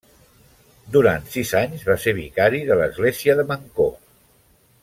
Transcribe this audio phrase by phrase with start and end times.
[0.95, 3.97] Durant sis anys va ser vicari de l'església de Mancor.